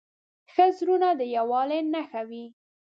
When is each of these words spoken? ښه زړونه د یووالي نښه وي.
ښه 0.51 0.65
زړونه 0.77 1.09
د 1.19 1.21
یووالي 1.35 1.79
نښه 1.93 2.21
وي. 2.29 2.45